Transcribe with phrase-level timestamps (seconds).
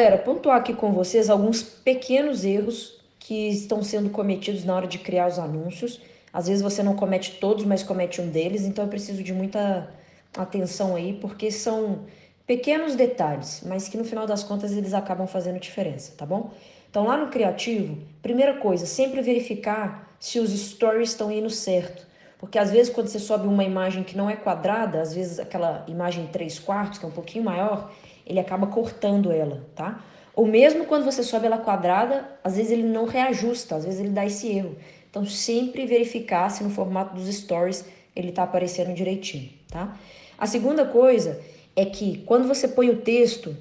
[0.00, 4.96] Galera, pontuar aqui com vocês alguns pequenos erros que estão sendo cometidos na hora de
[4.96, 6.00] criar os anúncios.
[6.32, 9.92] Às vezes você não comete todos, mas comete um deles, então eu preciso de muita
[10.34, 12.06] atenção aí, porque são
[12.46, 16.50] pequenos detalhes, mas que no final das contas eles acabam fazendo diferença, tá bom?
[16.88, 22.06] Então lá no criativo, primeira coisa, sempre verificar se os stories estão indo certo.
[22.38, 25.84] Porque às vezes quando você sobe uma imagem que não é quadrada, às vezes aquela
[25.86, 27.92] imagem 3 quartos, que é um pouquinho maior,
[28.30, 30.02] ele acaba cortando ela, tá?
[30.34, 34.10] Ou mesmo quando você sobe ela quadrada, às vezes ele não reajusta, às vezes ele
[34.10, 34.76] dá esse erro.
[35.10, 39.96] Então sempre verificar se no formato dos stories ele tá aparecendo direitinho, tá?
[40.38, 41.40] A segunda coisa
[41.74, 43.56] é que quando você põe o texto,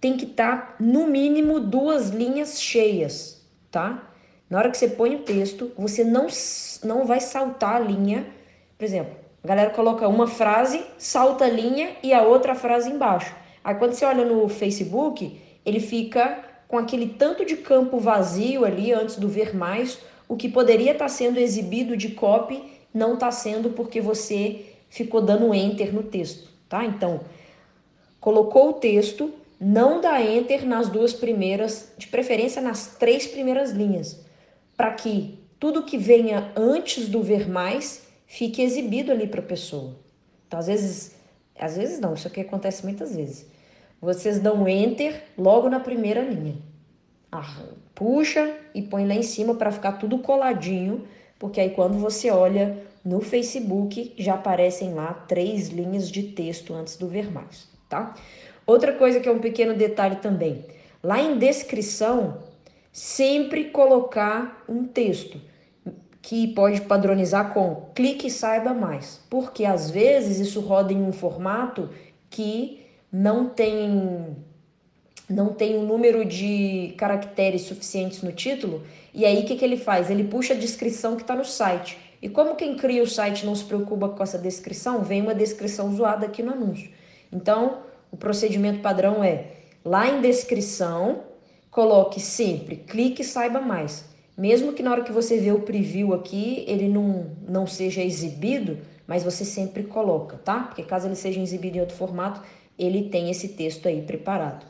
[0.00, 4.08] tem que estar tá, no mínimo duas linhas cheias, tá?
[4.48, 6.26] Na hora que você põe o texto, você não,
[6.82, 8.26] não vai saltar a linha.
[8.76, 9.14] Por exemplo,
[9.44, 13.41] a galera coloca uma frase, salta a linha e a outra frase embaixo.
[13.62, 18.92] Aí quando você olha no Facebook, ele fica com aquele tanto de campo vazio ali
[18.92, 23.30] antes do ver mais, o que poderia estar tá sendo exibido de copy não está
[23.30, 26.84] sendo porque você ficou dando enter no texto, tá?
[26.84, 27.20] Então,
[28.20, 34.20] colocou o texto, não dá enter nas duas primeiras, de preferência nas três primeiras linhas
[34.76, 39.96] para que tudo que venha antes do ver mais fique exibido ali para a pessoa.
[40.46, 41.14] Então, às vezes,
[41.58, 43.46] às vezes não, isso aqui acontece muitas vezes.
[44.00, 46.56] Vocês dão enter logo na primeira linha.
[47.30, 47.62] Ah,
[47.94, 51.06] puxa e põe lá em cima para ficar tudo coladinho,
[51.38, 56.96] porque aí quando você olha no Facebook já aparecem lá três linhas de texto antes
[56.96, 58.14] do ver mais, tá?
[58.66, 60.64] Outra coisa que é um pequeno detalhe também,
[61.02, 62.38] lá em descrição
[62.92, 65.40] sempre colocar um texto
[66.22, 71.12] que pode padronizar com clique e saiba mais, porque às vezes isso roda em um
[71.12, 71.90] formato
[72.30, 72.80] que
[73.12, 74.36] não tem
[75.28, 78.82] não tem um número de caracteres suficientes no título,
[79.14, 80.10] e aí o que, que ele faz?
[80.10, 81.98] Ele puxa a descrição que está no site.
[82.20, 85.94] E como quem cria o site não se preocupa com essa descrição, vem uma descrição
[85.94, 86.90] zoada aqui no anúncio.
[87.32, 87.78] Então,
[88.10, 89.46] o procedimento padrão é
[89.84, 91.22] lá em descrição,
[91.70, 94.04] coloque sempre clique e saiba mais.
[94.36, 98.78] Mesmo que na hora que você vê o preview aqui, ele não, não seja exibido,
[99.06, 100.60] mas você sempre coloca, tá?
[100.60, 102.40] Porque caso ele seja exibido em outro formato,
[102.78, 104.64] ele tem esse texto aí preparado.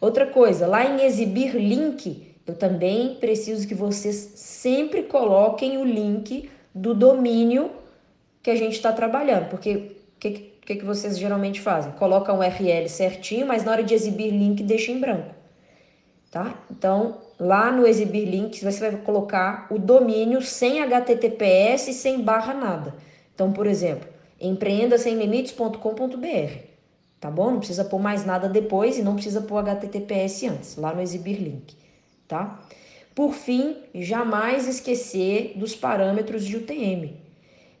[0.00, 6.48] Outra coisa, lá em exibir link, eu também preciso que vocês sempre coloquem o link
[6.72, 7.70] do domínio
[8.42, 9.90] que a gente está trabalhando, porque o
[10.20, 10.30] que,
[10.64, 11.92] que, que vocês geralmente fazem?
[11.92, 15.43] Colocam o URL certinho, mas na hora de exibir link deixa em branco
[16.34, 16.54] tá?
[16.68, 22.96] Então, lá no exibir links, você vai colocar o domínio sem HTTPS sem barra nada.
[23.32, 24.08] Então, por exemplo,
[24.40, 26.58] empreendasemlimites.com.br,
[27.20, 27.52] tá bom?
[27.52, 31.36] Não precisa pôr mais nada depois e não precisa pôr HTTPS antes, lá no exibir
[31.36, 31.76] link,
[32.26, 32.60] tá?
[33.14, 37.12] Por fim, jamais esquecer dos parâmetros de UTM.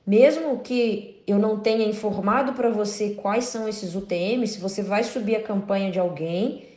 [0.06, 5.02] Mesmo que eu não tenha informado para você quais são esses UTMs, se você vai
[5.02, 6.72] subir a campanha de alguém,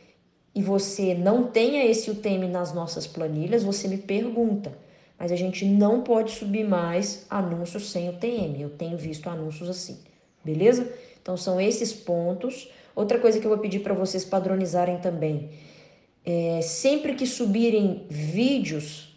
[0.58, 4.72] e você não tenha esse UTM nas nossas planilhas, você me pergunta.
[5.16, 8.60] Mas a gente não pode subir mais anúncios sem UTM.
[8.60, 10.00] Eu tenho visto anúncios assim,
[10.44, 10.92] beleza?
[11.22, 12.72] Então são esses pontos.
[12.92, 15.50] Outra coisa que eu vou pedir para vocês padronizarem também.
[16.26, 19.16] É, sempre que subirem vídeos,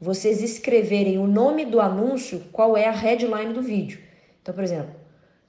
[0.00, 4.00] vocês escreverem o nome do anúncio, qual é a headline do vídeo.
[4.42, 4.92] Então, por exemplo,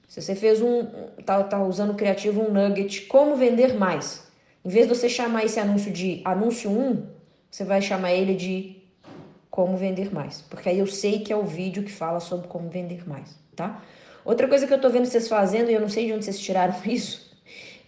[0.06, 0.84] se você fez um,
[1.24, 4.25] tá, tá usando o criativo um nugget, como vender mais?
[4.66, 7.06] Em vez de você chamar esse anúncio de anúncio 1,
[7.48, 8.82] você vai chamar ele de
[9.48, 10.42] como vender mais.
[10.42, 13.80] Porque aí eu sei que é o vídeo que fala sobre como vender mais, tá?
[14.24, 16.40] Outra coisa que eu tô vendo vocês fazendo, e eu não sei de onde vocês
[16.40, 17.32] tiraram isso,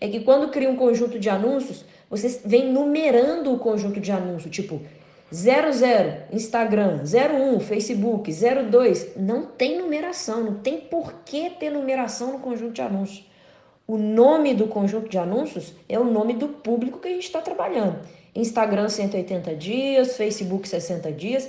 [0.00, 4.54] é que quando cria um conjunto de anúncios, vocês vêm numerando o conjunto de anúncios,
[4.54, 4.80] tipo
[5.32, 9.16] 00, Instagram, 01, Facebook, 02.
[9.16, 13.27] Não tem numeração, não tem por que ter numeração no conjunto de anúncios.
[13.88, 17.40] O nome do conjunto de anúncios é o nome do público que a gente está
[17.40, 17.98] trabalhando.
[18.34, 21.48] Instagram 180 dias, Facebook 60 dias.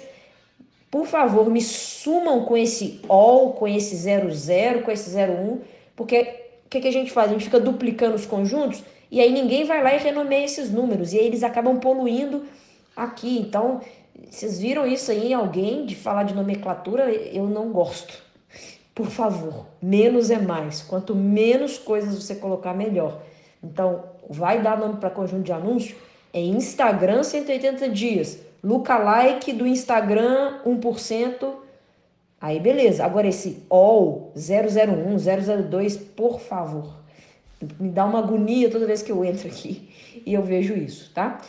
[0.89, 5.59] Por favor, me sumam com esse all, com esse 00, com esse 01,
[5.97, 6.21] porque
[6.65, 7.29] o que, que a gente faz?
[7.29, 11.11] A gente fica duplicando os conjuntos e aí ninguém vai lá e renomeia esses números.
[11.11, 12.45] E aí eles acabam poluindo
[12.95, 13.37] aqui.
[13.37, 13.81] Então,
[14.31, 17.11] vocês viram isso aí em alguém de falar de nomenclatura?
[17.11, 18.28] Eu não gosto.
[18.99, 20.81] Por favor, menos é mais.
[20.81, 23.21] Quanto menos coisas você colocar, melhor.
[23.63, 25.95] Então, vai dar nome para conjunto de anúncio?
[26.33, 28.39] É Instagram 180 dias.
[28.61, 31.49] Lookalike do Instagram 1%.
[32.41, 33.05] Aí beleza.
[33.05, 36.93] Agora esse all 001, 002, por favor.
[37.79, 39.87] Me dá uma agonia toda vez que eu entro aqui
[40.25, 41.39] e eu vejo isso, tá?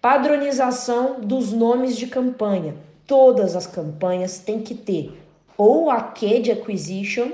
[0.00, 2.76] Padronização dos nomes de campanha.
[3.04, 5.19] Todas as campanhas têm que ter
[5.60, 7.32] ou AQ de acquisition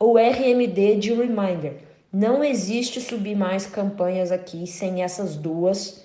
[0.00, 1.76] ou RMD de reminder.
[2.12, 6.04] Não existe subir mais campanhas aqui sem essas duas,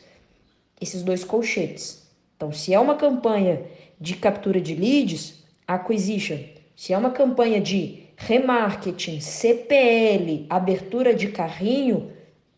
[0.79, 2.07] esses dois colchetes.
[2.37, 3.63] Então, se é uma campanha
[3.99, 6.37] de captura de leads, acquisition.
[6.75, 12.11] Se é uma campanha de remarketing, CPL, abertura de carrinho,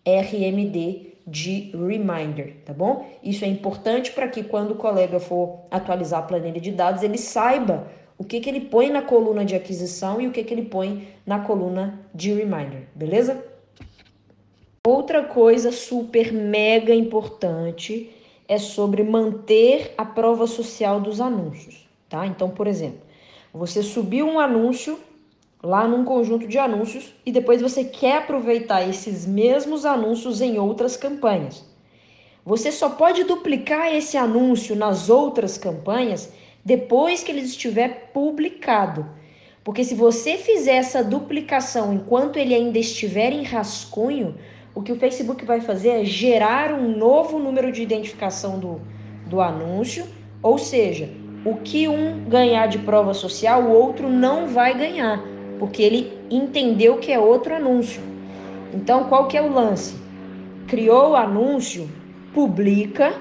[0.05, 3.07] RMD de reminder, tá bom?
[3.23, 7.17] Isso é importante para que quando o colega for atualizar a planilha de dados, ele
[7.17, 10.65] saiba o que, que ele põe na coluna de aquisição e o que, que ele
[10.65, 13.43] põe na coluna de reminder, beleza?
[14.87, 18.11] Outra coisa super mega importante
[18.47, 22.25] é sobre manter a prova social dos anúncios, tá?
[22.27, 22.99] Então, por exemplo,
[23.53, 24.99] você subiu um anúncio
[25.61, 30.95] lá num conjunto de anúncios e depois você quer aproveitar esses mesmos anúncios em outras
[30.95, 31.65] campanhas.
[32.45, 36.31] Você só pode duplicar esse anúncio nas outras campanhas
[36.65, 39.05] depois que ele estiver publicado.
[39.63, 44.35] Porque se você fizer essa duplicação enquanto ele ainda estiver em rascunho,
[44.73, 48.81] o que o Facebook vai fazer é gerar um novo número de identificação do,
[49.27, 50.05] do anúncio,
[50.41, 51.09] ou seja,
[51.45, 55.23] o que um ganhar de prova social, o outro não vai ganhar,
[55.59, 58.01] porque ele entendeu que é outro anúncio.
[58.73, 59.95] Então, qual que é o lance?
[60.67, 61.89] Criou o anúncio,
[62.33, 63.13] publica,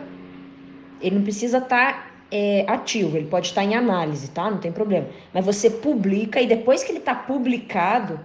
[1.01, 2.04] ele não precisa estar tá,
[2.37, 4.51] é, ativo, ele pode estar em análise, tá?
[4.51, 5.07] Não tem problema.
[5.33, 8.19] Mas você publica e depois que ele está publicado,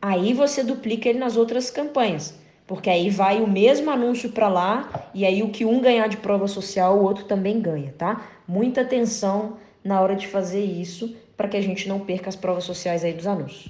[0.00, 2.34] aí você duplica ele nas outras campanhas.
[2.66, 6.16] Porque aí vai o mesmo anúncio para lá e aí o que um ganhar de
[6.16, 8.26] prova social, o outro também ganha, tá?
[8.48, 12.64] Muita atenção na hora de fazer isso para que a gente não perca as provas
[12.64, 13.68] sociais aí dos anúncios.